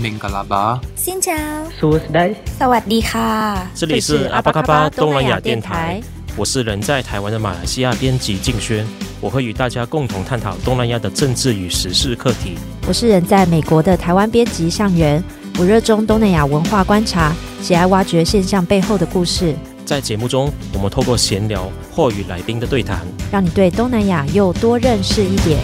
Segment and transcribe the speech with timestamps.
[0.00, 1.36] 明格拉巴，新疆，
[1.78, 6.00] 苏斯代，萨瓦迪卡，这里是阿巴卡巴东南亚电台，
[6.36, 8.86] 我是人在台湾的马来西亚编辑静轩，
[9.20, 12.56] 我会与大家共同探讨东南亚的政治与时事课题。
[12.88, 15.22] 我是人在美国的台湾编辑向元，
[15.58, 19.54] 我热衷东南亚文化观察，喜爱挖掘现象背后的故事。
[19.84, 23.00] 在节目中，我们透过闲聊或与来宾的对谈，
[23.30, 25.60] 让你对东南亚又多认识一点。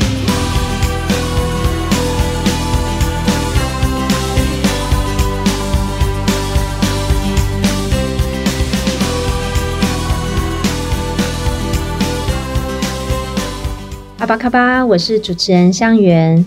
[14.28, 16.44] 巴卡巴，我是主持人向元，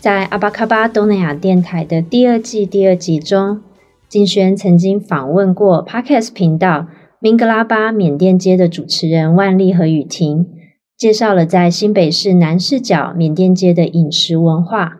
[0.00, 3.60] 在阿巴卡巴东南亚电台的第二季第二集中，
[4.08, 6.88] 静轩曾经访问过 Podcast 频道。
[7.20, 10.48] 明格拉巴缅甸街的主持人万丽和雨婷
[10.96, 14.96] 介绍了在新北市南势角缅甸街的饮食文化。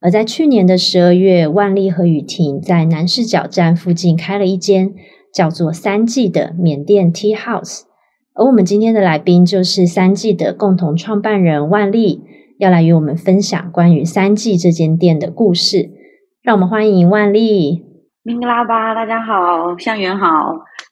[0.00, 4.94] 而在去年的十二月，万丽和雨婷在南势角站附近开了一间
[5.34, 7.80] 叫做三季的缅甸 Tea House。
[8.36, 12.24] 而我们今天的来宾就是三季的共同创办人万丽，
[12.58, 15.90] 要来与我们分享关于三季这间店的故事。
[16.42, 17.84] 让我们欢迎万丽。
[18.24, 20.26] 明格拉巴，大家好，向元好。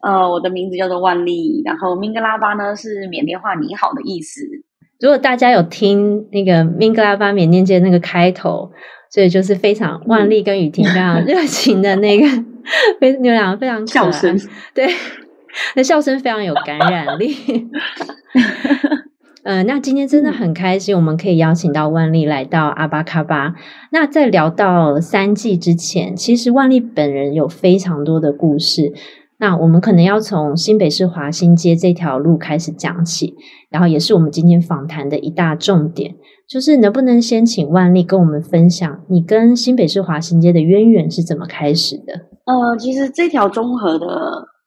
[0.05, 4.41] 呃，我的名字叫做万丽，然后明格拉巴呢是缅甸话“你好”的意思。
[5.01, 8.70] 如果大家有听那个明格拉巴缅甸街那个开头，
[9.11, 12.27] 所以就是非常万丽跟雨婷非常热情的那个，
[13.01, 14.39] 非你们两个非常笑声，
[14.73, 14.87] 对，
[15.77, 17.36] 那笑声非常有感染力。
[19.45, 23.55] 呃，那今天真的很开心，我们可以邀请到万丽来到阿巴卡巴。
[23.91, 28.92] 那在聊到三季之前，其实万丽本人有非常多的故事。
[29.39, 33.34] 那我们可能要从新北市华新街这条路开始讲起，
[33.69, 36.14] 然后也是我们今天访谈的一大重点，
[36.48, 42.12] 就是能不能先请万丽跟我们分享你跟新北市华新街的渊源是怎么开始的？
[42.45, 44.06] 呃，其实这条综合的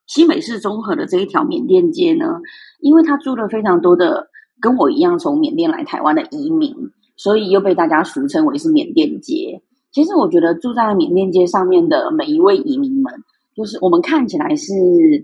[0.08, 2.40] 新北市综合的这一条缅甸街呢，
[2.80, 4.30] 因为它住了非常多的。
[4.62, 6.74] 跟我一样从缅甸来台湾的移民，
[7.18, 9.62] 所以又被大家俗称为是缅甸街。
[9.92, 13.14] 其实我觉得住在缅甸街上面的每一位移民们，
[13.54, 14.74] 就是我们看起来是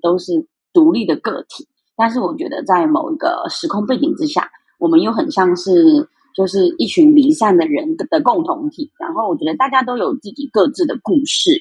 [0.02, 4.48] 都是独立的个体，但是我觉得在某一个时空背景之下，
[4.80, 6.06] 我们又很像是
[6.36, 8.92] 就是一群离散的人的共同体。
[9.00, 11.52] 然后我觉得大家都有自己各自的故事，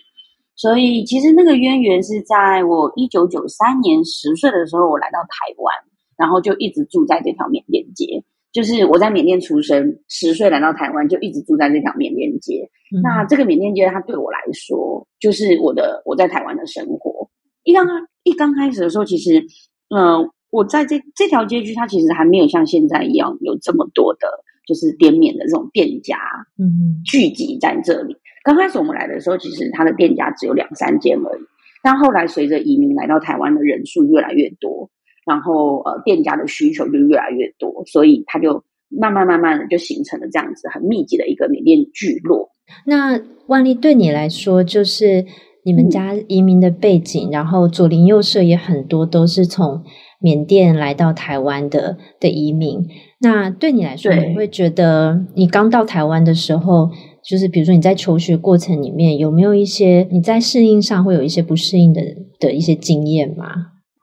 [0.60, 5.74] 所以其实那个渊源是在我一九九三年十岁的时候，我来到台湾。
[6.20, 8.22] 然后就一直住在这条缅甸街，
[8.52, 12.70] 就是我在缅甸出生，十岁来到台湾，就一直住在这条缅甸街。
[12.94, 17.30] 嗯、那这个缅甸街，它对我来说，就是我的我在台湾的生活。
[17.64, 19.40] 一刚刚一刚开始的时候，其实，
[19.88, 24.28] 嗯、呃，我在这这条街区，它其实还没有像现在一样有这么多的，
[24.66, 26.18] 就是滇缅的这种店家，
[26.58, 28.14] 嗯，聚集在这里。
[28.44, 31.42] 刚开始我们来的时候，其实它的店家只有两三间而已。
[31.82, 34.90] 但后来随着移民来到台湾的人数越来越多。
[35.26, 42.50] 然后，呃，店家的需求就越来越多，所以它就慢慢慢慢的就形成了这样子很密集的一个缅甸聚落。
[42.86, 45.26] 那万丽对你来说，就是
[45.62, 49.84] 你们家移民的背景，嗯、然后左邻右舍也很多都是从
[50.20, 52.88] 缅甸来到台湾的的移民。
[53.20, 56.90] 那对你来说，你会觉得你刚到台湾的时候，
[57.30, 62.02] 就是比如说你在求学过程里面有没有一些你在适应上会有一些不适应的
[62.40, 63.46] 的一些经验吗？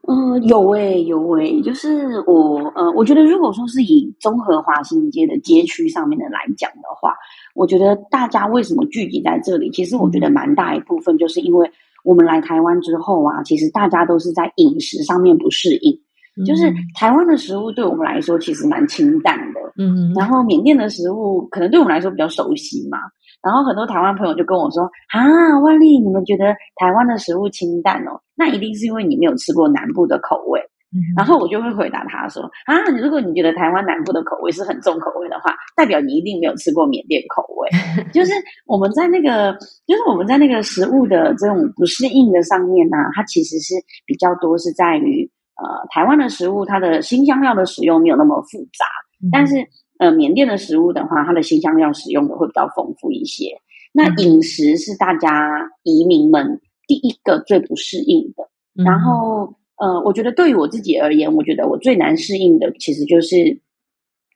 [0.07, 7.13] 嗯、有诶、有诶、就是我，呃，我觉得如果说是以综合华新街的街区上面的来讲的话，
[7.53, 9.69] 我觉得大家为什么聚集在这里？
[9.71, 11.69] 其实我觉得蛮大一部分就是因为
[12.05, 15.99] 我们来台湾之后啊，其实大家都是在饮食上面不适应，
[16.45, 22.97] 就是台湾的食物对我们来说其实蛮清淡的，嗯，然后缅甸的食物可能对我们来说比较熟悉嘛。
[23.43, 26.45] 然后很多台湾朋友就跟我说：“啊，万丽，你们觉得
[26.75, 28.19] 台湾的食物清淡哦？
[28.35, 30.59] 那一定是因为你没有吃过南部的口味。
[30.91, 37.69] 嗯”然后我就会回答他说：“啊，如果你觉得台湾南部的口味是很重口味的话，代表你一定没有吃过缅甸口味。
[38.11, 38.31] 就是
[38.65, 39.53] 我们在那个，
[39.85, 43.75] 就是我们在那个食物的这种不适应的上面呢、啊，它其实是
[44.05, 48.85] 比较多是在于呃，台湾的食物它的新香料的使用没有那么复杂，
[49.23, 49.55] 嗯、但是。”
[49.99, 53.45] 呃，缅甸的食物的话，它的新香料使用的会比较丰富一些。
[53.91, 58.43] 那饮食是大家移民们第一个最不适应的。
[58.79, 63.59] 嗯、然后，呃，我觉得对于我自己而言，我觉得我最难适应的，其实就是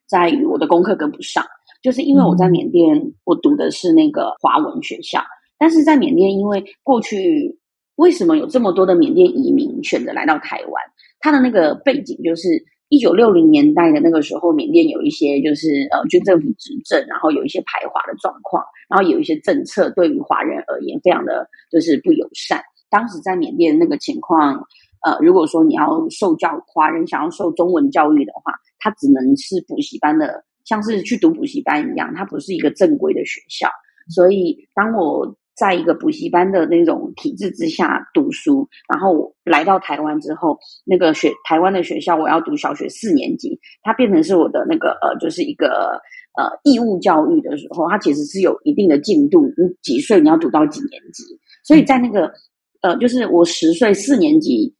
[0.08, 1.44] 在于我的功课跟不上。
[1.80, 5.22] 就是因为我在缅甸，嗯、我读的是那个华文学校，
[5.58, 7.56] 但是在缅甸，因为过去
[7.94, 10.82] 为什么有这么多的缅甸移民选择来到台湾？
[11.22, 12.62] 他的那个背景就是。
[12.92, 22.60] 一九六零年代的那个时候，缅甸有一些就是呃军政府执政，然后有一些排华的状况，然后有一些政策对于华人而言非常的就是不友善。
[22.90, 24.62] 当时在缅甸那个情况，
[25.06, 33.70] 呃，如果说你要受教华人想要受中文教育的话，他只能是补习班的，像是去读补习班一样，它不是一个正规的学校。
[34.14, 46.00] 所以当我在一个补习班的那种体制之下读书，然后来到台湾之后，那个学台湾的学校，我要读小学四年级，它变成是我的那个呃，就是一个
[46.36, 51.22] 呃义务教育的时候，它其实是有一定的进度，你几岁你要读到几年级，
[51.64, 52.32] 所以在那个
[52.80, 54.74] 呃，就是我十岁四年级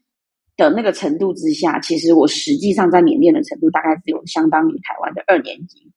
[0.56, 5.92] 的那个程度之下，其实我实际上在缅甸的程度大概只有相当于台湾的二年级。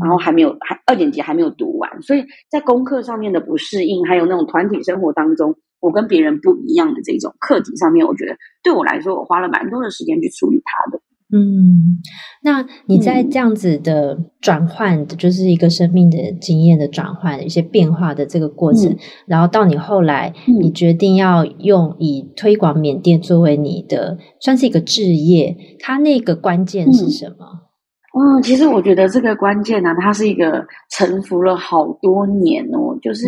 [0.00, 11.00] 然后还没有，还二年级还没有读完，所以在功课上面的不适应，还有那种团体生活当中，我跟别人不一样的这种课题上面，我觉得对我来说，我花了蛮多的时间去处理它的。
[11.32, 11.98] 嗯，
[12.42, 27.72] 那你在这样子的转换，嗯、就是一个生命的经验的转换，一些变化的这个过程，嗯、然后到你后来，你决定要用以推广缅甸作为你的算是一个置业，它那个关键是什么？
[28.16, 32.96] 嗯嗯，其实我觉得这个关键呢、啊，它是一个沉浮了好多年哦。
[33.02, 33.26] 就是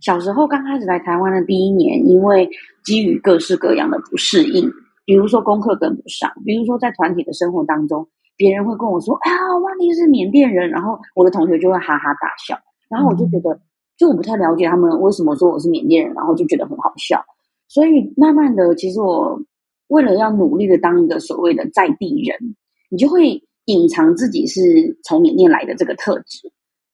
[0.00, 2.48] 小时候刚开始来台湾的第一年，因为
[2.84, 4.70] 基于各式各样的不适应，
[5.04, 8.06] 比如说功课跟不上，比如说在团体的生活当中，
[8.36, 12.56] 别人会跟我说：“哎呀，哇，你是缅甸人。”然后我的同学就会哈哈大笑，
[12.88, 13.60] 然后我就觉得，
[13.98, 17.20] 就我不太了解他们为什么说我是缅甸人，然后就觉得很好笑。
[17.66, 19.42] 所以慢慢的，其实我
[19.88, 22.54] 为了要努力的当一个所谓的在地人，
[22.90, 23.42] 你就会。
[23.66, 24.60] 隐藏自己是
[25.04, 26.50] 从缅甸来的这个特质，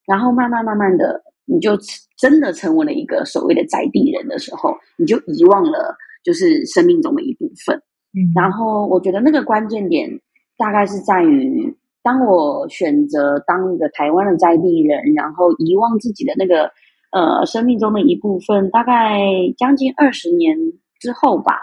[0.07, 1.79] 然后慢慢慢慢的，你就
[2.19, 7.77] 真的成为了一个所谓的在地人的时候，你就遗忘了就是生命中的一部分。
[8.13, 10.11] 嗯，然后我觉得那个关键点
[10.59, 16.71] 大概是在于，当我选择当一个台湾的在地人，然后遗忘自己的那个
[17.13, 19.21] 呃生命中的一部分，大概
[19.57, 20.57] 将近二十年
[20.99, 21.55] 之后吧，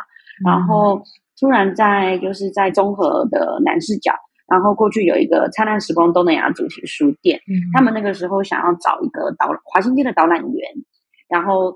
[0.43, 1.01] 然后
[1.39, 4.11] 突然在就是在综合的南视角。
[4.53, 10.69] 然后过去有一个灿烂时光东南亚主题书店，嗯、他们那个时候想要找一个导华新街的导览员，
[11.27, 11.75] 然后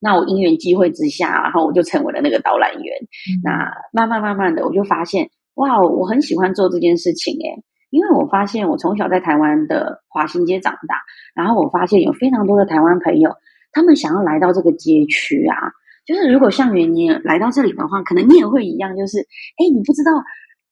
[0.00, 2.96] 那我因缘际会之下，然后我就成为了那个导览员。
[3.02, 3.52] 嗯、那
[3.92, 10.96] 慢慢慢慢的，我就发现哇，我很喜欢做这件事情诶，因为我发现我从小在台湾的华新街长大，
[11.34, 13.30] 然后我发现有非常多的台湾朋友，
[13.72, 15.54] 他们想要来到这个街区啊，
[16.06, 20.12] 就是如果像原你来到这里的话，可能你也会一样，就是哎，你不知道。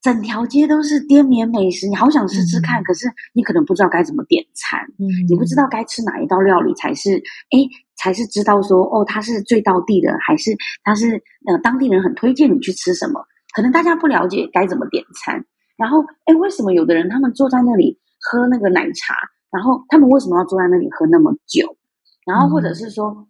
[0.06, 7.16] 整条街都是滇缅美食，你好想吃吃看，嗯、可是你可能不知道该怎么点餐，嗯，你不知道该吃哪一道料理才是，
[7.50, 7.58] 哎，
[7.96, 10.52] 才是知道说，哦，它是最道地的，还是
[10.84, 13.20] 它是呃当地人很推荐你去吃什么？
[13.52, 15.44] 可能大家不了解该怎么点餐，
[15.76, 19.16] 然后，哎，为什么有的人他们坐在那里喝那个奶茶，
[19.50, 21.76] 然后他们为什么要坐在那里喝那么久？
[22.24, 23.26] 然后或者是说，嗯、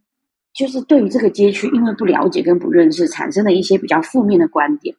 [0.52, 4.94] 就是对于这个街区，因为不了解跟不认识，产生了一些比较负面的观点。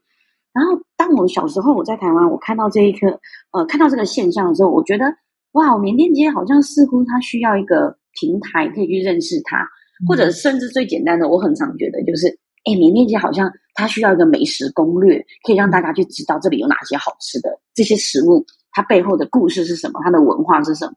[0.58, 3.20] 然后，当我小时候我在台湾，我看到这一刻，
[3.52, 5.06] 呃，看到这个现象的时候，我觉得，
[5.52, 9.64] 哇，缅甸街好像似乎它需要一个平台可以去认识它，
[10.08, 12.28] 或者甚至最简单的，我很常觉得就是，
[12.66, 20.96] 哎，缅甸街好像它需要一个美食攻略，可以让大家去知道这里有哪些好吃的这些食物，它背后的故事是什么，它的文化是什么。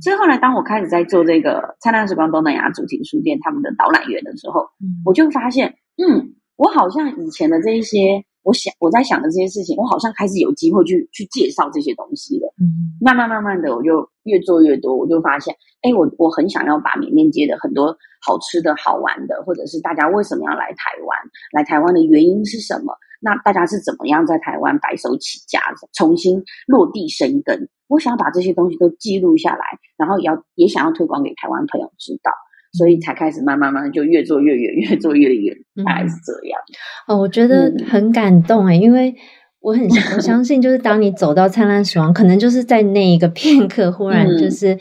[0.00, 4.60] 所以后来，当我开始在做这个灿烂时光东南亚主题书店他们的导览员的时候，
[5.04, 8.22] 我就发现，嗯，我好像以前的这一些。
[8.42, 12.52] 我想我在想的这些事情，我好像开始有机会去去介绍这些东西了。
[12.60, 21.18] 嗯，慢慢慢慢的，我就越做越多，我就发现，哎，我我很想要把缅甸街的很多好吃的好玩的，或者是大家为什么要来台湾，
[21.52, 22.92] 来台湾的原因是什么？
[23.20, 25.60] 那大家是怎么样在台湾白手起家，
[25.94, 27.68] 重新落地生根？
[27.86, 29.64] 我想要把这些东西都记录下来，
[29.96, 32.32] 然后也要也想要推广给台湾朋友知道。
[32.78, 36.58] 所以才开始慢慢慢就越做越远，越做越远，大概是这样。
[37.06, 39.14] 哦，我觉得很感动诶，因为
[39.60, 44.78] 我很我相信，就是当你走到灿烂时光，可能就是在那一个片刻，忽然就是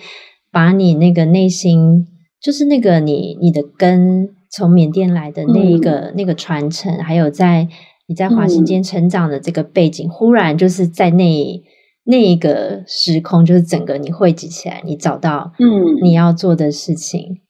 [0.51, 2.07] 把你那个内心，
[2.41, 7.67] 就是那个你你的根从缅甸来的那一个、嗯、那个传承，还有在
[8.07, 11.61] 你在华新间成长的这个背景，嗯、忽然就是在那
[12.05, 17.41] 那一个时空，就是整个你汇集起来，你找到嗯你要做的事情。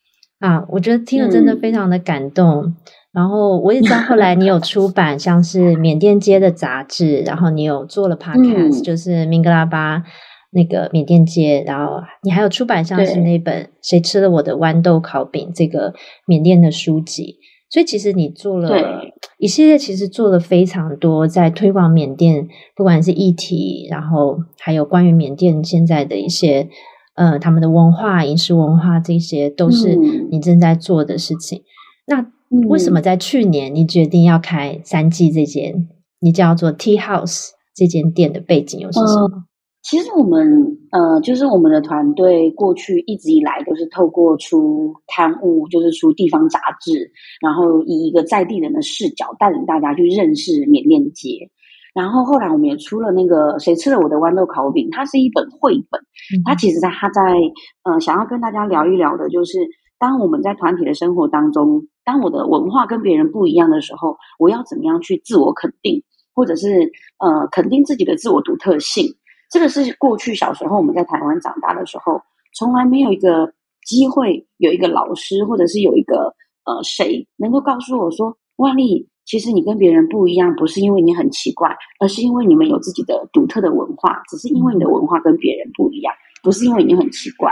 [0.41, 2.63] 啊，我觉得听了真的非常的感动。
[2.65, 2.75] 嗯、
[3.13, 10.03] 然后我也知道后来你有出 版像是缅甸街的杂志，然后你有做了 podcast，、嗯、就是明格拉巴
[10.51, 15.93] 那个缅甸街，然后你还有出版像是那本《谁吃了我的豌豆烤饼》这个
[16.25, 17.37] 缅甸的书籍。
[17.69, 19.01] 所以其实你做了
[19.37, 26.67] 一系列，其实做了非常多，在推广缅甸，不管是议题，然后还有关于缅甸现在的一些
[27.21, 29.95] 呃他们的文化、饮食文化，这些都是
[30.31, 31.59] 你正在做的事情。
[31.59, 31.63] 嗯、
[32.07, 35.87] 那为什么在去年你决定要开三季这间，
[36.19, 39.29] 你叫做 Tea House 这间店的背景又是什么？
[39.35, 39.43] 嗯
[39.83, 47.11] 其实我们呃，就是我们的团队过去一直以来都是透过出刊物，就是出地方杂志，
[47.41, 51.49] 然后以一个在地人的视角带领大家去认识缅甸街。
[51.93, 56.01] 然后后来我们也出了那个《谁吃了我的豌豆烤饼》，它是一本绘本。
[56.45, 57.21] 它其实在它在
[57.83, 59.59] 呃，想要跟大家聊一聊的，就是
[59.99, 66.01] 当我们在团体的生活当中，当我的文化跟别人不一样的时候，我要怎么样去自我肯定，
[66.33, 69.05] 或者是呃，肯定自己的自我独特性。
[69.51, 72.21] 这个是过去小时候我们在台湾长大的时候，
[72.57, 73.53] 从来没有一个
[73.85, 76.33] 机会，有一个老师或者是有一个
[76.63, 86.13] 呃谁能够告诉我说，万丽，其实你跟别人不一样，不是因为你很奇怪，而是因为你们有自己的独特的文化，只是因为你的文化跟别人不一样，
[86.43, 87.51] 不是因为你很奇怪。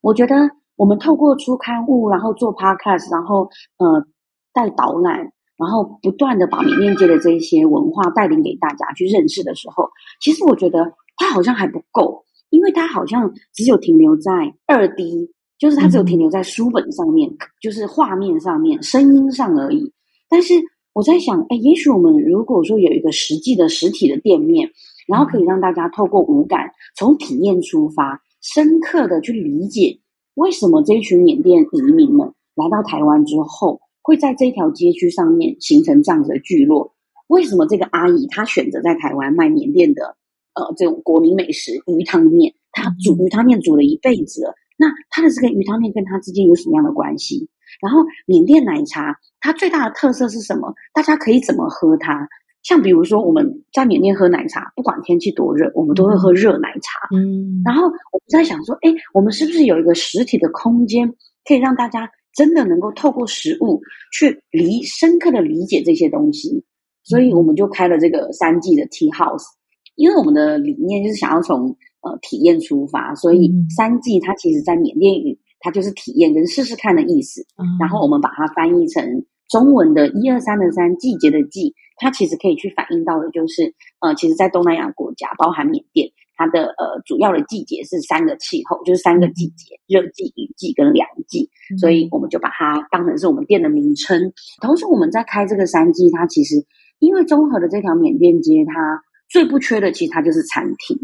[0.00, 0.34] 我觉得
[0.76, 3.48] 我们透过出刊物，然后做 podcast，然后
[3.78, 4.04] 呃
[4.52, 5.32] 带导览。
[5.58, 9.88] 然后不断的把缅甸街的这一些文化带领给大家去认识的时候，
[10.20, 14.30] 其实我觉得它好像还不够，因为它好像只有停留在
[14.66, 19.90] 二 D，就是它只有停留在书本上面，嗯、就是画面上面、声音上而已。
[20.28, 20.52] 但是
[20.96, 24.70] 我在想，哎，也许我们如果说有一个实际的实体的店面，
[25.06, 30.00] 然后可以让大家透过五感，从体验出发，深刻的去理解
[30.36, 33.78] 为什么这一群缅甸移民们来到台湾之后。
[34.00, 36.94] 会在这条街区上面形成这样子的聚落。
[37.26, 40.16] 为什么这个阿姨她选择在台湾卖缅甸的
[40.54, 42.54] 呃这种国民美食鱼汤面？
[42.70, 47.48] 她煮鱼汤面煮了一辈子了，那她的这个鱼汤面跟她之间有什么样的关系？
[47.80, 50.72] 然后缅甸奶茶它最大的特色是什么？
[50.94, 52.28] 大家可以怎么喝它？
[52.62, 57.08] 像比如说我们在缅甸喝奶茶，不管天气多热，我们都会喝热奶茶。
[57.14, 61.12] 嗯，然后我们在想说，哎，我们是不是有一个实体的空间，
[61.44, 62.10] 可以让大家？
[62.36, 63.80] 真的能够透过食物
[64.12, 66.62] 去理深刻的理解这些东西，
[67.02, 69.46] 所以我们就开了这个三季的 Tea House，
[69.94, 77.44] 因为我们的理念就是想要从呃体验出发，所以三季它其实在缅甸语它就是体验跟试试看的意思，
[77.80, 79.02] 然后我们把它翻译成
[79.48, 86.08] 中文的一二三的三季节的季，它其实可以去反映到的就是呃，其实，在东南亚国家，包含缅甸。
[86.38, 91.48] 它的呃主要的季节是三个气候，就是三个季节：热季、雨季跟凉季。
[91.80, 94.30] 所以我们就把它当成是我们店的名称。
[94.60, 96.56] 同时，我们在开这个三季，它其实
[96.98, 100.98] 因为综合的这条缅甸街，它最不缺的其实它就是餐厅。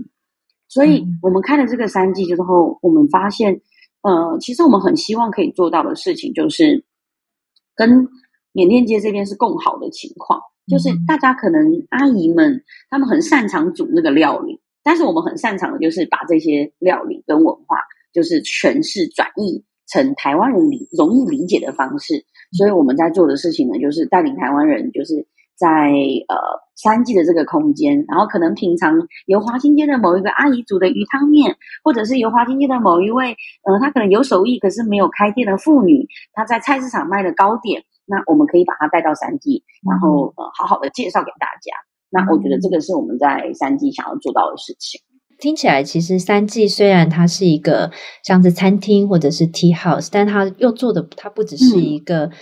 [0.69, 3.59] 所以我们开了这个三季之后，我们发现，
[4.03, 6.85] 呃，其实我们很希望可以做到的事情，就是
[7.75, 8.09] 跟
[8.53, 14.61] 缅甸街这边是共好的情况，就是大家可能阿姨们他们很擅长煮那个料理。
[14.85, 17.77] 但是我们很擅长的就是把这些料理跟文化，
[18.13, 22.25] 就是诠释转译成台湾人理容易理解的方式。
[22.59, 25.93] 所以我们在做的事情呢，就是带领台湾人，就是在
[26.29, 26.37] 呃
[26.83, 28.93] 三季的这个空间，然后可能品尝
[29.27, 41.73] 由华新街的某一个阿姨煮的鱼汤面，或者是由华新街的某一位呃，她可能有手艺可是没有开店的妇女，她在菜市场卖的糕点，那我们可以把它带到三季，然后呃好好的介绍给大家。
[42.11, 45.01] 那我觉得这个是我们在三季想要做到的事情。
[45.39, 47.91] 听起来，其实三季虽然它是一个
[48.23, 52.33] 像是餐厅或者是 tea house，但它又做的它不只是一个，嗯、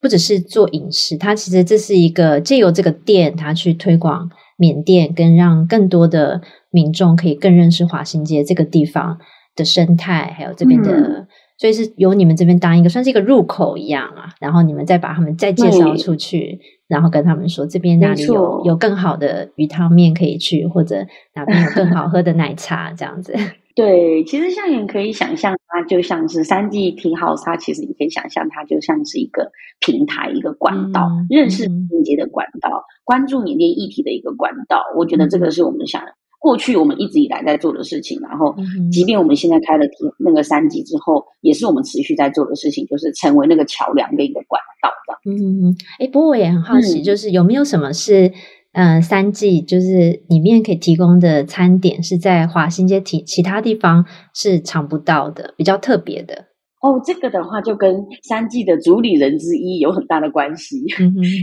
[0.00, 9.18] 不只是做饮食，它其实这是一个借由这个店，它去推广缅甸，跟让更多的民众可以更认识华新街这个地方
[9.54, 10.92] 的生态，还有这边的。
[10.92, 11.26] 嗯
[11.58, 20.96] 所以是由你们这边当一个算是一个入口一样啊，然后你们再把他们再介绍出去，然后跟他们说这边哪里有有更好的鱼汤面可以去，或者
[21.34, 23.34] 哪边有更好喝的奶茶这样子。
[23.76, 34.82] 对，其实像你可以想象，它就像是三季 Tea House，它其实你可以想象它就像是一个平台，一个管道，嗯、认识缅甸的管道，嗯、关注缅甸议题的一个管道。
[34.96, 36.02] 我觉得这个是我们想。
[36.38, 38.54] 过去我们一直以来在做的事情，然后，
[38.92, 39.84] 即便我们现在开了
[40.16, 45.32] 那个三季之后，也是我们持续在做的事情，就是成为那个桥梁跟一个管道的。
[45.32, 48.30] 嗯嗯，哎，不过我也很好奇，就是有没有什么是，
[48.76, 54.04] 嗯、呃，三季就是里面可以提供的餐点是在华新街其其他地方
[54.34, 56.44] 是尝不到的，比较特别的。
[56.82, 60.84] 哦，这个的话就跟三季的主理人之一有很大的关系。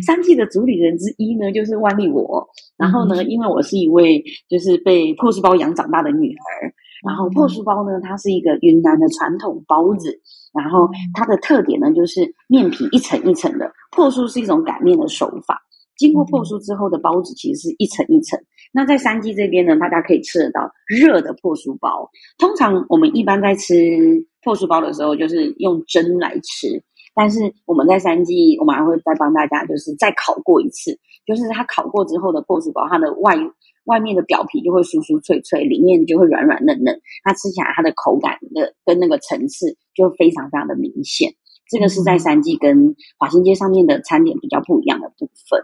[0.06, 2.48] 三季的主理人之一呢，就是万丽我。
[2.78, 6.70] 然后呢，嗯、因为我是一位就是被破书包养长大的女儿，
[7.04, 10.22] 然后破书包呢，它是一个云南的传统包子，
[10.54, 15.60] 然后它的特点呢就是面皮一层一层的，破酥是一种擀面的手法。
[15.98, 18.40] 经过破酥之后的包子，其实是一层一层。
[18.72, 22.10] 那在三季这边呢，大家可以吃得到热的破酥包。
[22.38, 26.84] 通常我们一般在吃破酥包的时候，就是用蒸来吃。
[27.16, 30.98] 但是我们在三季，我们还会再帮大家，就是再烤过一次。
[31.26, 33.38] 就是它烤过之后的破酥包，它的外
[33.86, 37.00] 外面的表皮就会酥酥脆脆，里面就会软软嫩嫩。
[37.24, 41.32] 它吃起来，它的口感的跟那个层次就非常非常的明显。
[41.70, 45.64] 这个是在三季跟华新街上面的餐点比较不一样的部分。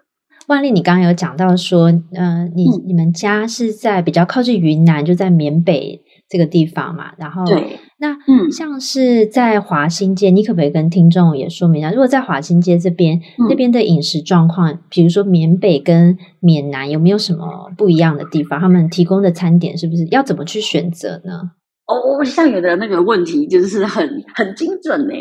[0.50, 7.12] 万丽，你刚刚有讲到说，嗯、呃，你你们家是在比较靠近云南，就在缅北这个地方嘛？
[7.18, 11.92] 然后，对，那嗯，像是在华新街，你可不可以跟听众也说明一下？
[11.92, 18.60] 如果在华新街这边，嗯、那边的饮食状况，比如说缅北跟缅南有没有什么不一样的地方？
[18.60, 21.52] 他们提供的餐点是不是要怎么去选择呢？
[21.90, 25.14] 哦，像有的那个问题就是很很精准呢，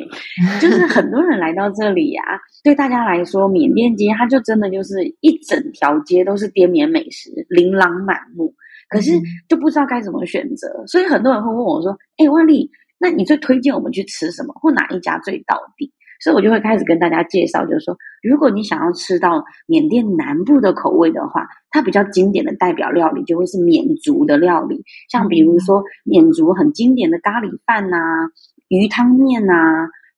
[0.60, 8.54] 就是很多人来到这里呀、啊，对大家来说，缅甸街它就真的就是一整条街都是滇缅美食，琳琅满目，
[8.90, 9.12] 可是
[9.48, 28.28] 就不知道该怎么选择，所以很多人会问我说：“哎，万丽，那你最推荐我们去吃什么，或哪一家最到底？”所以我就会开始跟大家介绍，就是说，如果你想要吃到缅甸南部的口味的话，它比较经典的代表料理就会是缅族的料理，像比如说缅族很经典的咖喱饭呐、啊、
[28.68, 29.54] 鱼汤面呐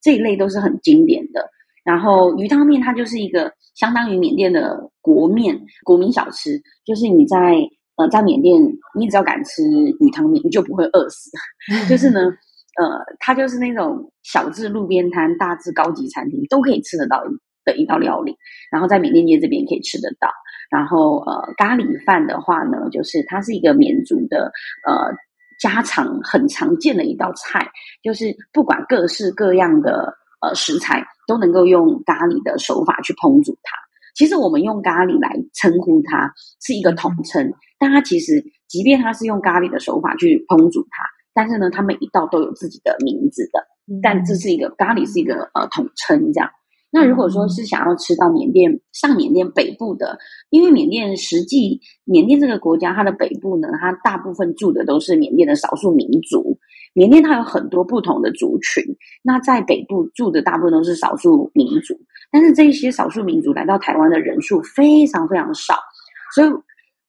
[0.01, 1.49] 这一类都是很经典的。
[1.83, 7.57] 然后鱼汤面它就是一个相当于缅甸的国面、国民小吃，就是你在
[7.97, 8.59] 呃在缅甸，
[8.97, 9.63] 你只要敢吃
[9.99, 11.29] 鱼汤面，你就不会饿死。
[11.87, 12.19] 就是呢。
[12.79, 17.23] 呃，它就是那种小至路边摊，大至高级餐厅都可以吃得到
[17.65, 18.35] 的一道料理。
[18.71, 20.29] 然后在缅甸街这边可以吃得到。
[20.69, 24.51] 然后呃，咖喱饭的话呢，就是它是一个缅族的
[24.87, 25.13] 呃
[25.59, 27.69] 家常很常见的一道菜，
[28.01, 33.75] 就是不管各式各样的呃食材都能够用咖喱的手法去烹煮它。
[34.15, 36.33] 其实我们用咖喱来称呼它
[36.65, 41.03] 是一个统称，但它其实即便它是用咖喱的手法去烹煮它。
[41.33, 46.49] 但是呢，它每一道都有自己的名字的，但这是一个咖喱，是一个呃统称这样。
[46.93, 50.17] 那如果说是想要吃到缅甸上缅甸北部的，
[50.49, 56.59] 因为缅甸实际缅甸这个国家它的北部呢，它大部分住的都是缅甸的少数民族。
[56.93, 58.83] 缅甸它有很多不同的族群，
[59.23, 61.97] 那在北部住的大部分都是少数民族，
[62.29, 65.75] 但是这一些少数民族来到台湾的人数非常非常少，
[66.35, 66.49] 所以。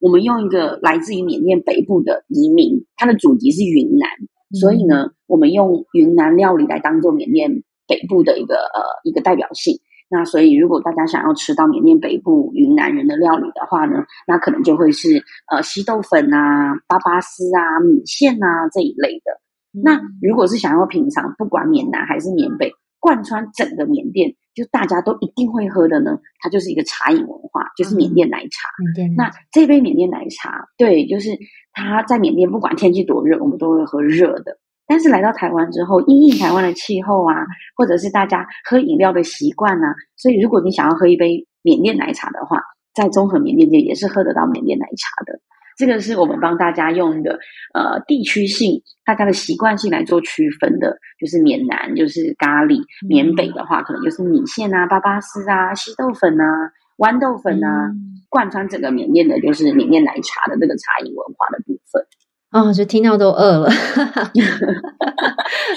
[0.03, 4.09] 我们用一个来自于缅甸北部的移民，他的祖籍是云南，
[4.51, 7.49] 嗯、所以呢，我们用云南料理来当做缅甸
[7.87, 9.79] 北部的一个呃一个代表性。
[10.11, 19.33] 那所以，如果大家想要吃到缅甸北部云南人的料理的话呢，那可能就会是呃稀豆粉啊、巴巴丝啊、米线啊这一类的。
[19.73, 24.33] 嗯、那如果是想要品尝，不管缅南还是缅北，贯穿整个缅甸。
[24.55, 28.69] 就大家都一定会喝的呢，它就是一个茶饮文化，就是缅甸奶茶。
[28.85, 31.31] 缅甸、嗯、那这杯缅甸奶茶，对，就是
[31.73, 34.59] 它在缅甸不管天气多热，我们都会喝热的。
[34.87, 37.35] 但是来到台湾之后，因应台湾的气候啊，
[37.75, 42.61] 或者是大家喝饮料的习惯啊，所以如果你想要喝一杯缅甸奶茶的话，
[42.95, 45.41] 在综合缅甸街也是喝得到缅甸奶茶的。
[45.77, 47.39] 这个是我们帮大家用的
[47.75, 56.45] 呃地区性，大家的习惯性来做区分的，就是缅南就是咖喱，缅北的话可能就是米线啊、巴巴丝啊、稀豆粉啊、
[56.99, 57.91] 豌豆粉啊，
[58.29, 62.05] 贯穿整个缅甸的就是缅甸奶茶的这个茶饮文化的部分。
[62.51, 63.71] 哦，就听到都饿了，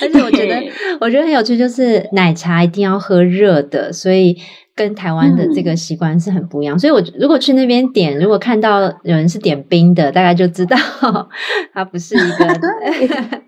[0.01, 0.61] 而且我觉得
[0.99, 4.37] 我觉得很有趣，就是奶茶一定要喝热的，所以。
[4.75, 10.75] 跟台湾的这个习惯是很不一样，嗯、所以我如果去那边点，如果看到有人是点冰的，大概就知道
[11.73, 13.41] 它不是一个。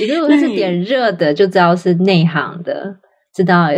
[0.00, 2.96] 你如果是点热的，就知道是内行的，
[3.34, 3.68] 知道？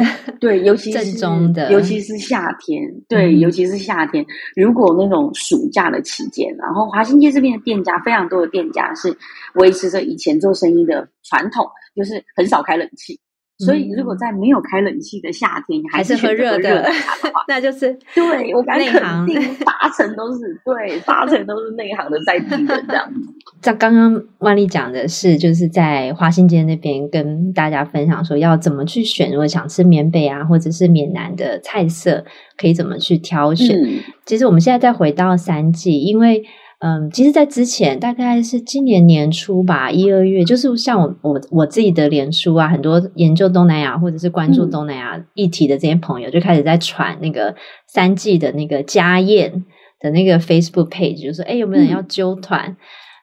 [0.40, 4.26] 对，尤其 是正宗的，尤其是夏天，对，尤其是夏天，
[4.56, 9.16] 如果那种暑假的期间，然后华新街这边的店家非常多的店家是
[9.54, 13.20] 维持着以前做生意的传统，就是很少开冷气。
[13.64, 16.88] 所以，如果在没有开冷气的夏天，还是喝热的
[17.46, 23.20] 那就是对我敢肯定八成都是对，八成都是内行的在地的这样子。
[23.62, 32.24] 像刚刚万丽讲的是，就是在华新街那边跟大家分享说，要怎么去选，如果想吃缅北啊，或者是缅南的菜色，
[32.56, 33.76] 可以怎么去挑选。
[33.76, 36.42] 嗯、其实我们现在再回到三季，因为。
[36.80, 47.54] 嗯，其实，在之前大概是今年年初吧，一二月，就是像我我我自己的脸书啊，很多研究东南亚或者是关注东南亚议题的这些朋友，就开始在传那个
[47.86, 49.64] 三 G 的那个家宴
[50.00, 52.68] 的那个 Facebook page，就说，哎，有没有人要揪团？
[52.70, 52.76] 嗯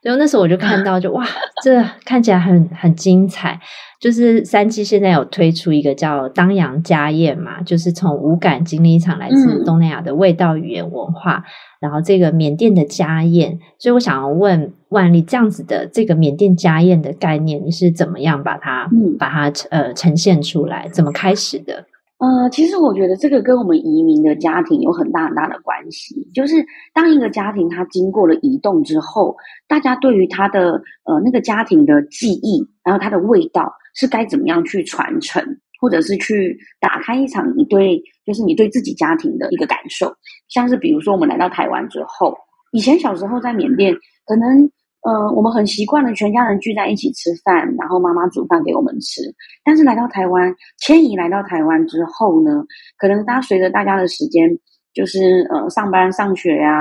[0.03, 1.25] 所以那时候我就看到就，就哇，
[1.61, 3.59] 这看起来很很精彩。
[3.99, 11.43] 就是三 G 现在有推出一个叫当阳家宴嘛，就是从五感经历一场来自东南亚的味道、语言、文化，嗯、
[11.79, 13.59] 然后这个缅甸的家宴。
[13.77, 20.87] 所以我想要问万丽，这样子的这个缅甸家宴的概念，你是怎么样把它、嗯、把它呃呈现出来？
[20.89, 21.85] 怎么开始的？
[22.19, 26.27] 呃，其实我觉得这个跟我们移民的家庭有很大很大的关系。
[26.33, 26.55] 就是
[26.93, 29.35] 当一个家庭它经过了移动之后，
[29.67, 33.73] 大家对于他的呃那个家庭的记忆，然后它的味道。
[33.99, 35.43] 是该怎么样去传承，
[35.79, 40.13] 或者是去打开一场你对，就是你对自己家庭的一个感受。
[40.49, 42.35] 像是比如说，我们来到台湾之后，
[42.71, 43.93] 以前小时候在缅甸，
[44.25, 44.69] 可能
[45.03, 49.21] 呃，我们很习惯了全家人聚在一起吃饭，然后妈妈煮饭给我们吃。
[49.63, 52.65] 但是来到台湾，迁移来到台湾之后呢，
[52.97, 54.49] 可能大家随着大家的时间，
[54.93, 56.73] 就是呃上班上学呀、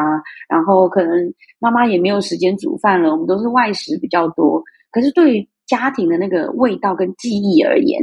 [0.49, 4.63] 然后可能妈妈也没有时间煮饭了，我们都是外食比较多。
[4.91, 8.01] 可是对于家庭的那个味道跟记忆而言，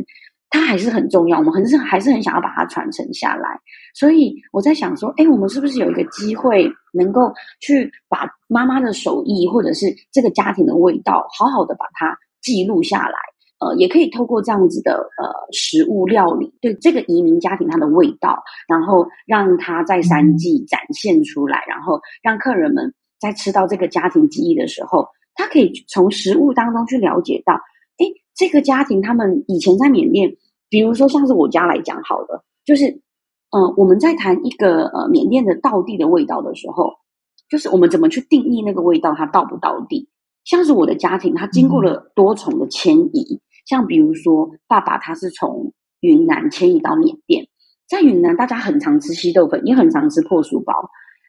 [0.53, 1.39] 它还是很重要。
[1.39, 3.59] 我们还是还是很想要把它传承下来。
[3.95, 13.17] 所以我在想说，哎，我们是不是有一个机会，能够去把妈妈的手艺，或者是这个家庭的味道，好好的把它记录下来？
[13.59, 25.07] 呃，也可以透过这样子的呃食物料理，对这个移民家庭它的味道，然后让它在三季展现出来，然后让客人们在吃到这个家庭记忆的时候。
[25.35, 27.59] 他可以从食物当中去了解到，哎，
[28.35, 30.35] 这个家庭他们以前在缅甸，
[30.69, 32.87] 比如说像是我家来讲好了，就是，
[33.51, 36.93] 嗯、呃，我们在谈一个呃缅甸的道地的味道的时候，
[37.49, 40.09] 就是我们怎么去定义那个味道，它道不道地？
[40.45, 47.47] 像是我的家庭，它经过了多重的迁移，嗯、像比如说爸爸他是从云南迁移到缅甸，
[47.87, 50.73] 在云南大家很常吃稀豆粉，也很常吃破酥包，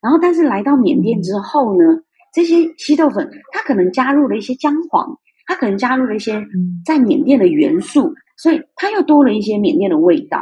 [0.03, 1.85] 然后但是来到缅甸之后呢？
[2.33, 6.45] 这些稀豆粉，它可能加入了一些姜黄，它可能加入了一些
[6.85, 10.41] 在缅甸的元素，所以它又多了一些缅甸的味道。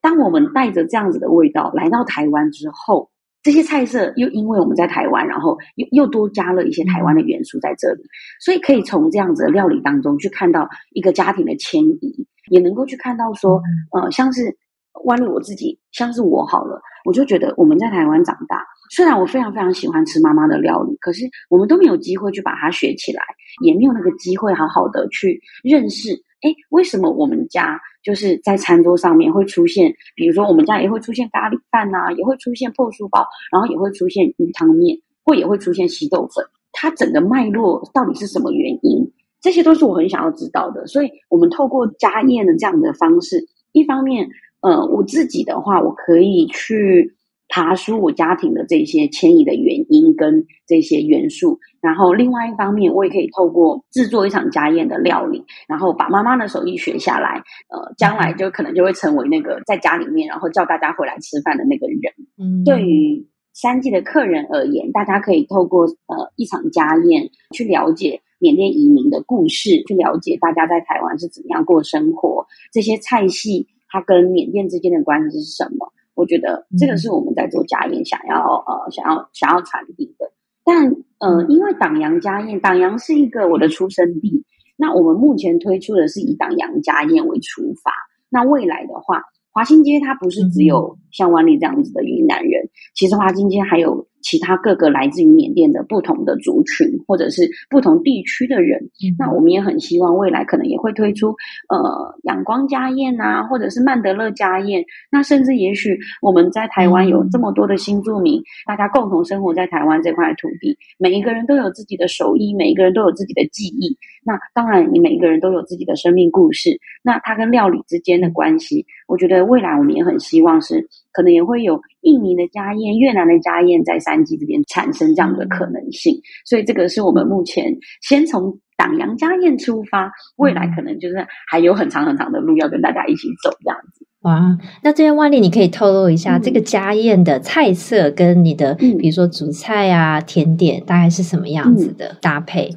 [0.00, 3.10] 当我们带着这样子的味道来到台湾之后，
[3.42, 8.02] 这些菜色又因为我们在台湾，然后又又多加了一些台湾的元素在这里，
[8.40, 13.60] 所以可以从这样子的料理当中去看到一个家庭的迁移，也能够去看到说，
[13.92, 14.56] 呃，像是
[15.04, 18.64] 万丽我自己，像是我好了，我就觉得我们在台湾长大。
[18.90, 23.22] 虽然我非常非常喜欢吃妈妈的料理，可是我们都没有机会去把它学起来，
[23.62, 26.12] 也没有那个机会好好的去认识。
[26.42, 36.44] 哎，为什么我们家就是在餐桌上面会出现，比如说我们家也会出现咖喱饭呐、也会出现破酥包，然后也会出现鱼汤面，或也会出现稀豆粉。
[36.72, 39.10] 它整个脉络到底是什么原因？
[39.40, 40.86] 这些都是我很想要知道的。
[40.86, 44.28] 所以，我们透过家宴的这样的方式，一方面，
[44.64, 47.14] 呃，我自己的话，我可以去。
[47.46, 62.00] 爬梳我家庭的这些迁移的原因跟这些元素，然后另外一方面，我也可以透过制作一场家宴的料理，然后把妈妈的手艺学下来，呃，将来就可能就会成为那个在家里面，然后叫大家回来吃饭的那个人。
[62.38, 75.86] 嗯，对于三季的客人而言，大家可以透过呃一场家宴去了解缅甸移民的故事，去了解大家在台湾是怎么样过生活，这些菜系它跟缅甸之间的关系是什么。
[76.14, 80.32] 我觉得这个是我们在做家宴想要呃想要想要传递的，
[80.64, 80.88] 但
[81.20, 84.44] 呃因为党阳家宴，党阳是一个我的出生地，
[84.76, 87.92] 那我们目前推出的是以党阳家宴为出发，
[88.30, 94.08] 那未来的话，华新街它不是只有像万丽这样子的云南人，其实华新街还有。
[94.24, 101.28] 其他各个来自于缅甸的不同的族群，或者是不同地区的人，嗯、那我们也很希望未来可能也会推出
[101.68, 104.82] 呃仰光家宴啊，或者是曼德勒家宴。
[105.10, 113.96] 那甚至也许我们在台湾有这么多的新住民，嗯、大家共同生活在台湾这块土地，每一个人都有自己的手艺，每一个人都有自己的记忆。
[114.24, 116.80] 那当然，你每一个人都有自己的生命故事。
[117.02, 120.88] 那它跟料理之间的关系，我觉得未来我们也很希望是。
[121.14, 134.04] 可能也会有印尼的家宴、越南的家宴在三鸡这边产生这样的可能性，所以这个是我们目前先从党阳家宴出发，未来可能就是还有很长很长的路要跟大家一起走这样子。
[134.22, 142.70] 哇，那这边万丽，你可以透露一下这个家宴的菜色跟你的，嗯、比如说主菜啊、甜点，大概是什么样子的搭配？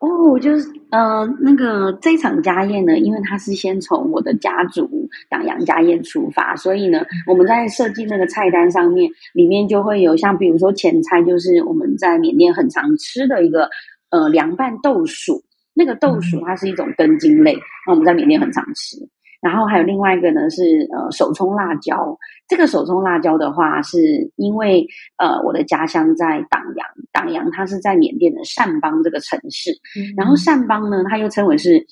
[0.00, 13.70] 哦，就是呃，那个这场家宴呢，因为它是先从我的家族党阳家宴出发，所以呢，我们在设计那个菜单上面，里面就会有像比如说前菜，就是我们在缅甸很常吃的一个
[14.10, 18.98] 呃凉拌豆薯，那个豆薯它是一种根茎类，那我们在缅甸很常吃。
[19.40, 22.16] 然后还有另外一个呢是呃手冲辣椒。
[22.52, 24.86] 这个手冲辣椒的话，是因为
[25.16, 29.70] 呃我的家乡在党阳，党阳它是在缅甸的善邦这个城市。
[29.96, 31.82] 嗯、然后善邦呢，它又称为是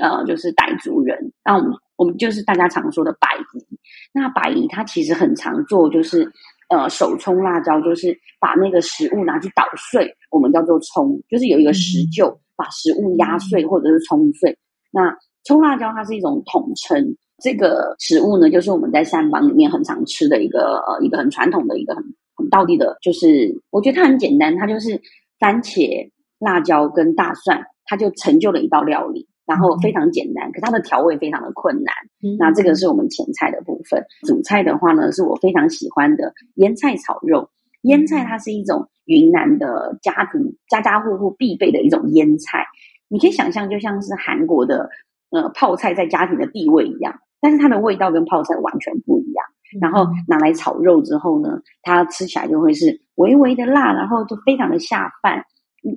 [0.00, 1.18] 呃就是傣族人。
[1.44, 3.78] 那我们我们就是大家常说的白夷。
[4.12, 6.30] 那白夷它其实很常做，就是
[6.68, 14.56] 呃手冲辣椒，就是把那个食物拿去捣碎，我们叫做冲，就是有一个石臼、嗯、把食物压碎或者是冲碎。
[14.92, 22.02] 那冲辣椒它是一种统称，这个食物呢，就是我们在膳房里面很常吃的一个呃一个很传统的一个很
[22.34, 24.98] 很道地的，就是我觉得它很简单，它就是
[25.38, 31.94] 番茄、辣椒跟大蒜，它就成就了一道料理，然后非常简单，可它的调味非常的困难。
[32.22, 37.50] 嗯、那这个是我们前菜的部分，主菜的话呢，是我非常喜欢的腌菜炒肉。
[37.82, 42.64] 腌菜它是一种云南的家庭家家户户必备的一种腌菜，
[43.08, 44.88] 你可以想象就像是韩国的。
[45.30, 47.12] 呃，泡菜在家庭的地位一样，
[47.44, 49.44] 但是它的味道跟泡菜完全不一样。
[49.82, 55.44] 然后拿来炒肉之后呢，它吃起来就会是微微的辣，然后就非常的下饭。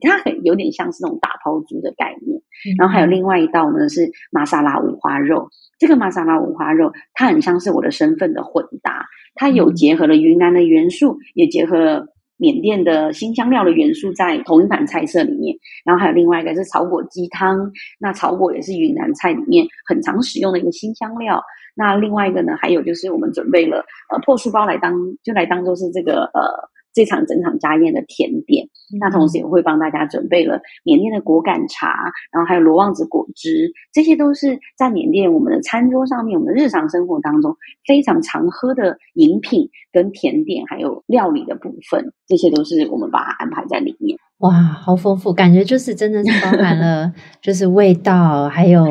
[0.01, 2.41] 它很有点像是那种打抛猪的概念。
[2.77, 5.47] 然后还有另外一道呢是玛莎拉五花肉，
[5.79, 9.05] 这个玛莎拉五花肉它很像是我的身份的混搭，
[9.36, 12.05] 它有结合了云南的元素，也结合了。
[12.38, 17.71] 缅甸的新香料的元素在同一盘菜色里面，然后还有另外一个是草果鸡汤。
[18.00, 21.43] 那草果也是云南菜里面很常使用的一个新香料。
[21.76, 26.69] 那另外一个呢，还有就是我们准备了呃破酥包来当，就来当做是这个呃。
[26.97, 28.67] 这场整场家宴的甜点，
[28.99, 37.55] 那同时也会帮大家准备了缅甸的果敢茶，然后还有罗望子果汁，这些都是在缅甸我们的餐桌上面，我们的日常生活当中
[37.86, 44.17] 非常常喝的饮品跟甜点，还有料理的部分，这些都是我们把它安排在里面。
[44.39, 48.86] 哇，好丰富，感觉就是真的是包含了， 就是味道，还有。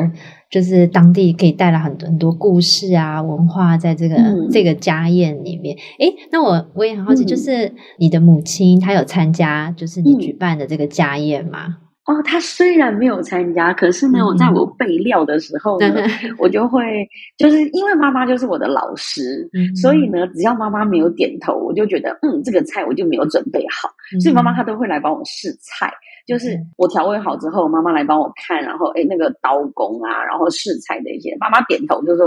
[0.49, 5.75] 就是当地可以带来很多很多故事啊，文化在这个、嗯、这个家宴里面。
[5.99, 11.79] 诶，那我我也很好奇，就是你的母亲她有参加，就是你举办的这个家宴吗？
[12.07, 25.91] 嗯、哦，他虽然没有参加，可是呢，我在我备料的时候呢，嗯、我就会就是因为妈妈就是我的老师，嗯、所以呢，只要妈妈没有点头，我就觉得嗯，这个菜我就没有准备好，嗯、所以妈妈她都会来帮我试菜。
[26.27, 32.21] 就是我调味好之后，妈妈来帮我看，然后诶那个刀工啊，然后试菜的一些，妈妈点头，就是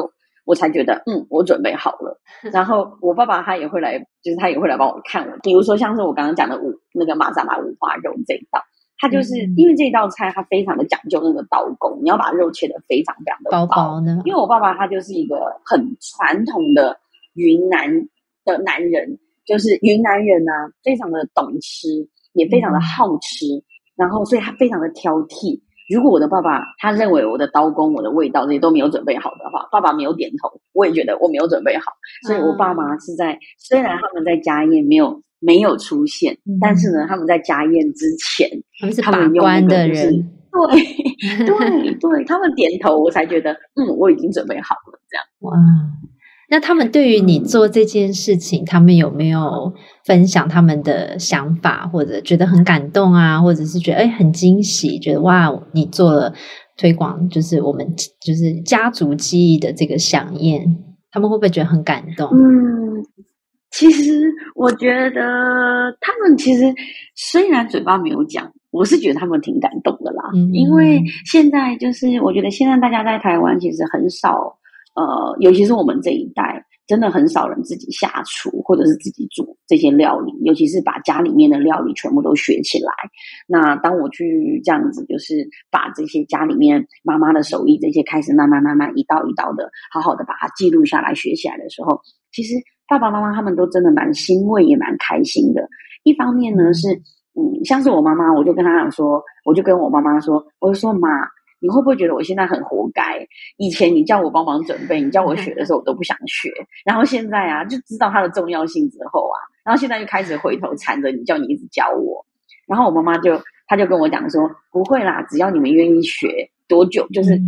[0.46, 2.18] 我才觉得嗯，我准备好了。
[2.50, 5.36] 然后我爸爸他也会来，就是他也会来帮我看我。
[5.42, 8.62] 比如说像是我刚刚讲的五那个马扎拉五花肉这一道，
[9.00, 13.66] 它就是、嗯、因为这道菜它非常的讲究那个刀工，你要把肉切得非常非常的薄。
[13.66, 14.22] 薄薄呢？
[14.24, 16.98] 因为我爸爸他就是一个很传统的
[17.34, 17.90] 云南
[18.44, 21.88] 的男人，就是云南人啊，非常的懂吃，
[22.34, 23.46] 也非常的好吃。
[23.46, 23.62] 嗯
[23.96, 25.60] 然后，所以他非常的挑剔。
[25.94, 31.92] 如果我的爸爸他认为我的刀工、我的味道这些都没有准备好的话，爸爸没有点头，我也觉得我没有准备好。
[32.26, 38.48] 所以，我爸妈是在、嗯、虽然他们在家宴没有没有出现，嗯、但是呢，他们在家宴之前，
[38.80, 45.00] 他们是把关的人，对对对，他们点头，我才觉得嗯，我已经准备好了。
[45.10, 45.52] 这样哇。
[46.52, 49.72] 那他们对于你做这件事情，嗯、他们有没有
[50.04, 56.34] 分享他们的想法，或者觉得很感动啊，或者是觉得诶很惊喜，觉得哇，你做了
[56.76, 60.76] 推广，就是我们就是家族记忆的这个饗宴，
[61.12, 62.28] 他们会不会觉得很感动？
[62.32, 63.06] 嗯，
[63.70, 66.72] 其实我觉得他们其实
[67.14, 74.56] 虽然嘴巴没有讲，我是觉得他们挺感动的啦，嗯、因为现在就是我觉得现在大家在台湾其实很少。
[74.96, 82.92] 呃，尤其是我们这一代，真的很少人自己下厨或者是自己煮这些料理，尤其是把家里面的料理全部都学起来。
[83.46, 92.00] 那当我去这样子，就是把这些家里面妈妈的手艺这些开始慢慢慢慢一道一道的，好好的把它记录下来学起来的时候，
[92.32, 92.56] 其实
[92.90, 95.66] 爸爸妈妈他们都真的蛮欣慰，也蛮开心的。
[96.02, 96.92] 一方面呢是，
[97.34, 101.08] 嗯，像是我妈妈，我就跟她讲说，我就跟我妈妈说，我就说妈。
[101.62, 103.28] 你会不会觉得我现在很活该？
[103.58, 106.50] 以前你叫我帮忙准备，你叫我学的时候，我都不想学。
[106.86, 112.24] 然后现在啊，就知道它的重要性之后啊，然后现在就开始回头缠着你，叫你一直教我。
[112.66, 117.38] 然后我妈妈就，她就跟我讲说，不会啦，只要你们愿意学，多久就是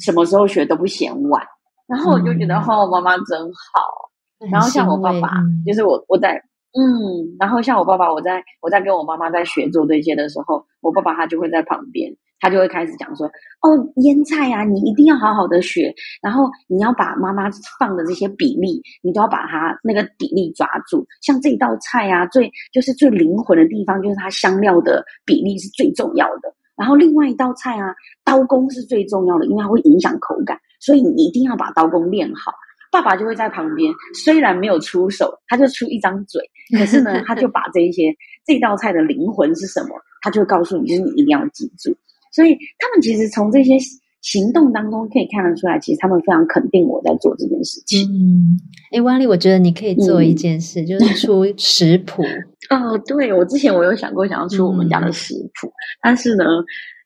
[0.00, 1.40] 什么时候学都不嫌晚。
[1.86, 4.09] 然后我就觉得，哦，妈妈真好。
[4.50, 6.40] 然后像我爸爸，就是我我在
[6.72, 12.14] 嗯，然后像我爸爸，我在我在跟我妈妈在学做这些的时候，我爸爸他就会在旁边。
[12.42, 13.26] 他就会开始讲说
[13.60, 21.06] ：“哦，腌菜啊，你一定要好好的学，然后你要把妈妈放的这些比例，你都要把它那个比例抓住。
[21.20, 26.50] 像这道菜啊，最就是最灵魂的地方，就是它香料的比例是最重要的。
[26.76, 30.58] 然后另外一道菜啊，刀工是最重要的，因为它会影响口感。
[30.80, 32.54] 所以你一定要把刀工练好。
[32.90, 33.92] 爸爸就会在旁边，
[34.24, 36.42] 虽然没有出手，他就出一张嘴，
[36.76, 39.90] 可是呢，他就把这一些这道菜的灵魂是什么，
[40.22, 41.96] 他就会告诉你，就是你一定要记住。
[42.32, 43.74] 所以他们其实从这些
[44.22, 48.08] 行动当中可以看得出来，其实他们非常肯定我在做这件事情。
[48.10, 48.58] 嗯，
[48.92, 52.22] 哎，万丽，我觉得你可以做一件事，嗯、就是出食谱。
[52.70, 55.72] 哦，对，我之前我有想过想要出我们家的食谱，嗯、
[56.02, 56.44] 但是呢。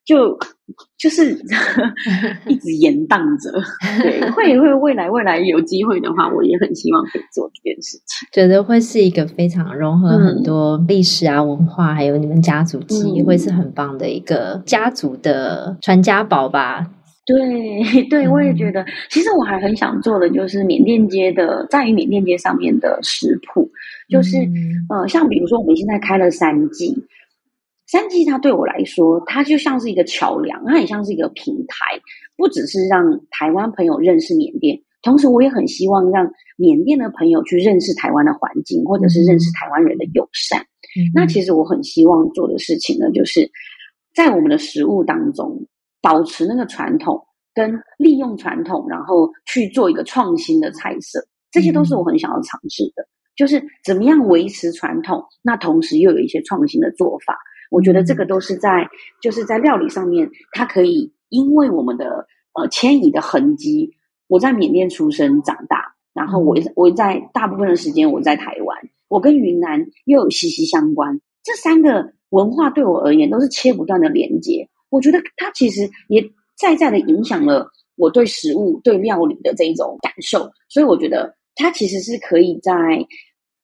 [0.04, 0.38] 就
[0.98, 1.32] 就是
[2.46, 3.50] 一直延宕着，
[4.02, 8.28] 对，会会未来未来有机会的话，我也很希望可以做这件事情。
[8.32, 16.90] 觉得会是一个非常融合很多历史啊、文化，还有你们家族记忆，嗯、会是很棒的一个家族的传家宝吧？
[17.26, 18.84] 对 对，我也觉得。
[19.08, 23.70] 其实我还很想做的就是缅甸街的，在于缅甸街上面的食谱，
[24.10, 24.52] 就是、嗯、
[24.90, 26.94] 呃，像比如说我们现在开了三季。
[27.94, 32.00] 三季它对我来说，它就像是一个桥梁，它也像是一个平台，
[32.36, 40.60] 不只是让台湾朋友认识缅甸，同时我也很希望让缅甸的朋友去认识台湾的环境，或者是认识台湾人的友善。
[40.60, 43.48] 嗯、那其实我很希望做的事情呢，就是
[44.12, 45.64] 在我们的食物当中
[46.02, 51.20] 保持那个传统，跟利用传统，然后去做一个创新的菜色，
[51.52, 57.38] 这些都是我很想要尝试的，就是怎么样维持传统，那同时又有一些创新的做法。
[57.70, 58.88] 我觉得这个都是在，
[59.20, 63.96] 就是在料理上面，它可以因为我们的呃迁移的痕迹。
[64.26, 71.20] 我在缅甸出生长大，然后我我在大部分的时间我在台湾，我跟云南又有息息相关。
[71.42, 74.66] 这三个文化对我而言都是切不断的连接。
[74.88, 76.24] 我觉得它其实也
[76.56, 80.50] 在在的影响了我对食物、对料理的这一种感受。
[80.70, 82.72] 所以我觉得它其实是可以在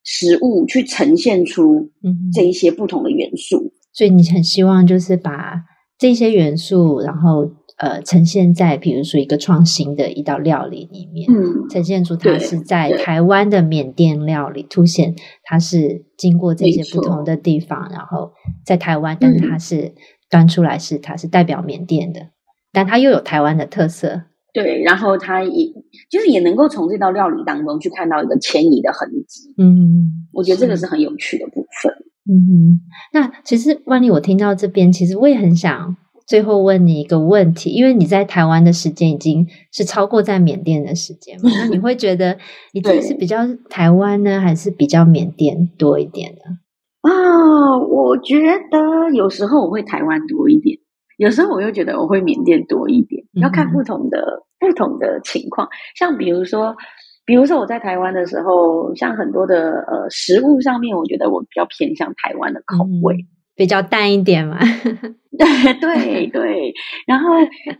[0.05, 1.91] 食物去呈现出
[2.35, 3.73] 这一些不同的元素。
[4.01, 5.63] 所以你很希望就是把
[5.99, 18.33] 这些元素，然后呃呈现在比如说一个创新的一道料理里面，嗯，呈现出它是在台湾的缅甸料理，凸显它是经过这些不同的地方，然后
[18.65, 19.93] 在台湾，但是它是
[20.31, 22.31] 端出来是它是代表缅甸的，
[22.73, 24.23] 但它又有台湾的特色，
[24.55, 25.67] 对，然后它也
[26.11, 31.93] 就是也能够从这道料理当中去看到一个迁移的痕迹，嗯，我觉得这个是很有趣的部分。
[32.31, 32.81] 嗯哼，
[33.13, 35.97] 那其实万丽，我听到这边，其实我也很想
[36.29, 42.39] 最后问你一个问题，因为你在台湾的时间已经是超过在缅甸的时间嘛，那你会觉得
[42.73, 43.39] 你自己是比较
[43.69, 46.59] 台湾呢，还是比较缅甸多一点呢？
[47.01, 48.39] 啊，我觉
[48.71, 50.79] 得有时候我会台湾多一点，
[51.17, 54.19] 有时候我又觉得我会缅甸多一点，要看不同的、
[54.61, 56.77] 嗯、不同的情况，像比如说。
[57.31, 64.59] 比如说我在台湾的时候，像很多的呃食物上面，我觉得我比较偏向台湾的口味，嗯、比较淡一点嘛。
[65.39, 66.75] 对对对。
[67.07, 67.29] 然后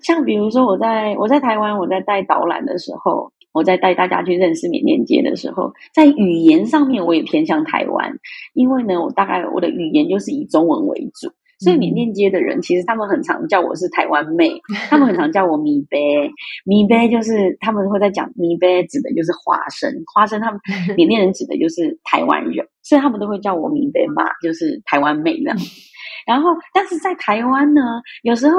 [0.03, 8.09] 像比如说我在我在台湾，我在带导览的时候，我在带大家去认识缅甸街的时候，在语言上面我也偏向台湾，
[8.55, 11.29] 因为呢，我大概我的语言就是以中文为主。
[11.61, 16.31] 所以缅甸街的人其实他们很常叫我是台湾妹，他们很常叫我米杯，
[16.65, 20.59] 米杯就是他们会在讲米杯指的就是花生，花生他们
[20.97, 25.57] 缅甸人指的就是台湾人，所以他们都会叫我米杯嘛，就是台湾妹这样。
[26.27, 27.81] 然后，但是在台湾呢，
[28.23, 28.57] 有时候。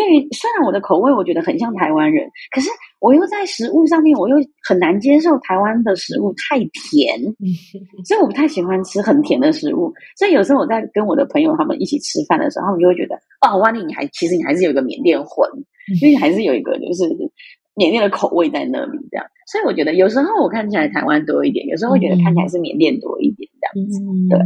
[0.00, 4.36] 对于虽然我的口味我觉得很像台湾人，可是我又在食物上面我又
[4.66, 7.20] 很难接受台湾的食物太甜，
[8.08, 9.92] 所以我不太喜欢吃很甜的食物。
[10.16, 13.14] 所以有时候我在跟我的朋友他们一起吃饭的时候，他们就会觉得
[13.46, 15.46] 哦，万丽你还其实你还是有一个缅甸魂，
[16.00, 17.04] 因为你还是有一个就是
[17.74, 19.26] 缅甸的口味在那里这样。
[19.52, 24.38] 所以我觉得有时候我看起来台湾多一点，有时候会觉得看起来是缅甸多一点这样子，对。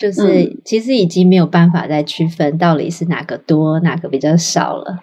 [0.00, 4.96] 就是其实已经没有办法再区分到底是哪个多，哪个比较少了。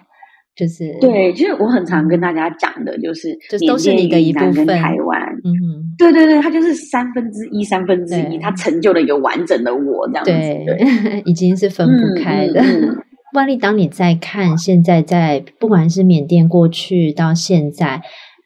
[0.56, 4.66] 就是对，就是我很常跟大家讲的，就是就都是你的一部分。
[4.66, 10.30] 台湾，嗯哼，对对对，它就是三分之一，三分之一，它成就了一个完整的我，这样子。
[10.32, 12.60] 对，对 已经是分不开的。
[12.60, 12.96] 嗯嗯、
[13.34, 18.02] 万丽，当你在看现在在不管是缅甸过去到现在。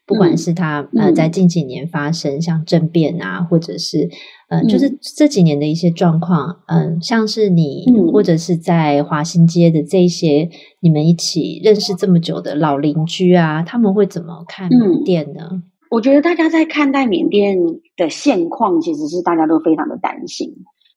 [0.07, 4.11] 不管是他呃，在近几年发生像政变啊，或者是
[4.49, 15.63] 呃，就是这几年的一些状况，嗯，像是你或者是在华新街的这些你们一起认识这么久的老邻居啊，他们会怎么看缅甸呢？
[15.91, 17.57] 我觉得大家在看待缅甸
[17.97, 20.49] 的现况，其实是大家都非常的担心。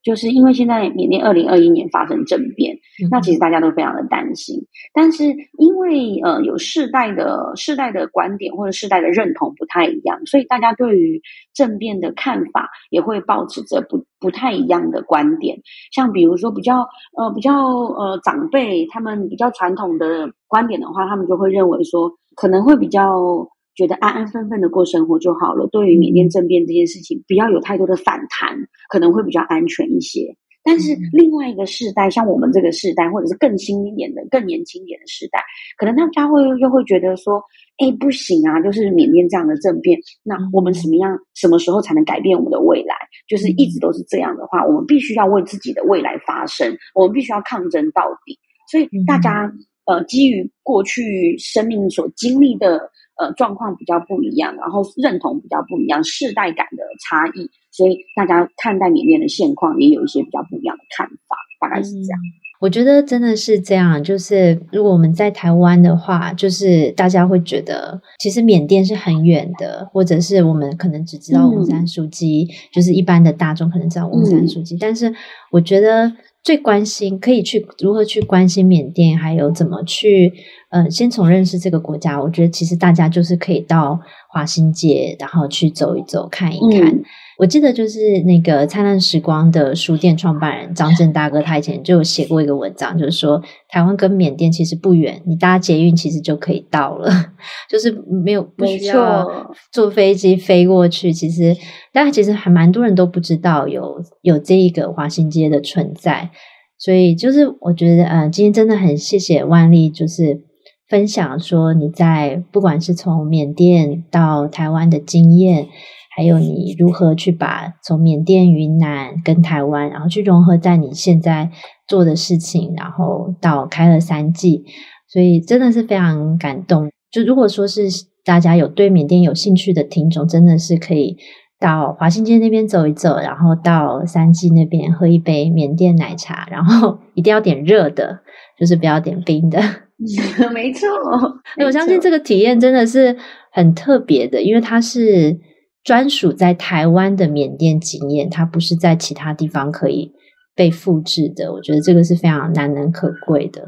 [0.06, 4.56] 就是因为现在缅甸二零二一年发生政变，嗯、那其实大家都非常的担心。
[4.94, 5.26] 但是
[5.58, 11.20] 因为呃有世代的世代的观点或者世代的认同不太一样，所以大家对于
[11.56, 15.58] 政变的看法也会抱持着不不太一样的观点。
[15.92, 16.88] 像比如说比较
[17.18, 25.68] 呃比较呃长辈他们比较传统的观点的话，他们就会认为说可能会比较觉得安安分分的过生活就好了。
[25.72, 28.58] 对于缅甸政变这件事情，不要有太多的反弹，
[28.90, 30.36] 可能会比较安全一些。
[30.64, 35.40] 但是另外一个世代，像我们这个世代，或者是更新一点的、更年轻一点的世代，
[35.78, 37.40] 可能大家会又会觉得说
[37.78, 38.60] ：“哎，不行啊！
[38.62, 42.96] 就是缅甸这样的政变，那我们什么样、什么时候才能改变我们的未来？
[43.28, 48.40] 就是一直都是这样的话，我们必须要为自己的未来发声，我们必须要抗争到底。
[48.72, 49.54] 所以大家
[49.86, 52.90] 呃，基于过去生命所经历的。
[53.18, 62.20] 呃，状况比较不一样，然后认同比较不一样，世代感的差异，所以大家看待里面的现况也有一些比较不一样的看法，大概是这样。
[62.20, 62.28] 嗯，
[62.60, 75.14] 我觉得真的是这样，就是如果我们在台湾的话，就是大家会觉得其实缅甸是很远的，或者是我们可能只知道翁山苏姬，嗯，就是一般的大众可能知道翁山苏姬，嗯，但是
[75.52, 76.12] 我觉得。
[76.46, 80.32] 最关心可以去如何去关心缅甸，还有怎么去，
[80.70, 87.02] 嗯，先从认识这个国家，我觉得其实大家就是可以到华新街，然后去走一走，看一看。
[87.38, 97.12] 我记得就是那个灿烂时光的书店创办人张震大哥，他以前就写过一个文章，就是说台湾跟缅甸其实不远，你搭捷运其实就可以到了，
[97.70, 97.92] 就是
[98.24, 101.12] 没有不需要坐飞机飞过去。
[101.12, 101.54] 其实，
[101.92, 106.30] 但其实还蛮多人都不知道有有这一个华新街的存在，
[106.78, 110.42] 所以就是我觉得，呃，今天真的很谢谢万丽，就是
[110.88, 115.68] 分享说你在不管是从缅甸到台湾的经验。
[116.16, 121.52] 还有你如何去把从缅甸、云南跟台湾，然后去融合在你现在
[121.90, 124.64] 做的事情，然后到开了三季，
[125.10, 126.90] 所以真的是非常感动。
[127.12, 127.90] 就如果说是
[128.24, 131.18] 大家有对缅甸有兴趣的听众，真的是可以
[131.60, 138.20] 到华新街那边走一走，然后到三季那边喝一杯缅甸奶茶，然后一定要点热的，
[138.58, 139.60] 就是不要点冰的。
[140.54, 140.88] 没错，
[141.66, 143.18] 我相信这个体验真的是
[143.52, 145.38] 很特别的，因为它是。
[145.86, 150.12] 专属在台湾的缅甸经验，它不是在其他地方可以
[150.56, 151.54] 被复制的。
[151.54, 153.62] 我觉得这个是非常难能可贵的。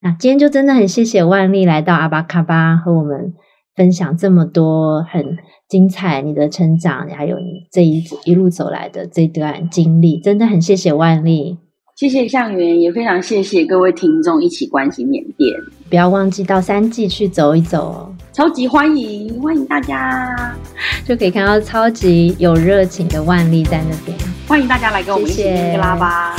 [0.00, 3.34] 那今天就真的很谢谢万丽来到阿巴卡巴和我们
[3.76, 5.36] 分享这么多很
[5.68, 11.58] 精彩你的成长，还有你这一一路走来的这段经历，真的很谢谢万丽。
[11.98, 15.52] 谢谢向元，也非常谢谢各位听众一起关心缅甸。
[15.90, 20.56] 不要忘记到三季去走一走哦，超级欢迎，欢迎大家，
[21.04, 24.16] 就可以看到超级有热情的万丽在那边。
[24.46, 26.36] 欢迎大家来跟我们一起明格拉吧。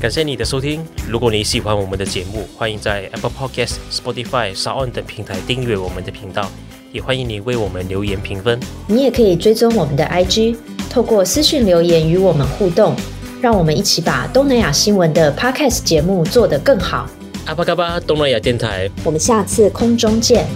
[0.00, 6.48] 感谢你的收听，如果你喜欢我们的节目，欢迎在 Apple Podcast、Spotify、SoundOn 等平台订阅我们的频道，
[6.92, 8.60] 也欢迎你为我们留言评分。
[8.86, 10.54] 你也可以追踪我们的 IG。
[10.92, 12.94] 透过私讯留言与我们互动，
[13.40, 17.08] 让我们一起把东南亚新闻的 Podcast 节目做得更好。
[17.46, 20.46] 阿巴嘎巴东南亚电台，我们下次空中见。